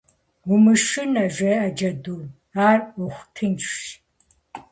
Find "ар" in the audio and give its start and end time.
2.67-2.79